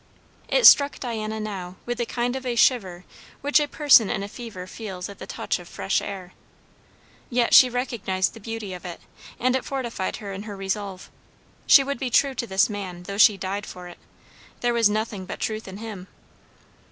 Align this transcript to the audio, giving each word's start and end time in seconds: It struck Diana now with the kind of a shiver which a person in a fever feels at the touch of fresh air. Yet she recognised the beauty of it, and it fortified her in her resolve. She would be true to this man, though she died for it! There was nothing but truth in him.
It 0.47 0.65
struck 0.65 0.99
Diana 0.99 1.39
now 1.39 1.75
with 1.85 1.99
the 1.99 2.07
kind 2.07 2.35
of 2.35 2.43
a 2.43 2.55
shiver 2.55 3.05
which 3.41 3.59
a 3.59 3.67
person 3.67 4.09
in 4.09 4.23
a 4.23 4.27
fever 4.27 4.65
feels 4.65 5.07
at 5.09 5.19
the 5.19 5.27
touch 5.27 5.59
of 5.59 5.67
fresh 5.69 6.01
air. 6.01 6.33
Yet 7.29 7.53
she 7.53 7.69
recognised 7.69 8.33
the 8.33 8.39
beauty 8.39 8.73
of 8.73 8.83
it, 8.83 8.99
and 9.39 9.55
it 9.55 9.63
fortified 9.63 10.15
her 10.15 10.33
in 10.33 10.41
her 10.49 10.57
resolve. 10.57 11.11
She 11.67 11.83
would 11.83 11.99
be 11.99 12.09
true 12.09 12.33
to 12.33 12.47
this 12.47 12.67
man, 12.67 13.03
though 13.03 13.19
she 13.19 13.37
died 13.37 13.67
for 13.67 13.87
it! 13.87 13.99
There 14.61 14.73
was 14.73 14.89
nothing 14.89 15.27
but 15.27 15.39
truth 15.39 15.67
in 15.67 15.77
him. 15.77 16.07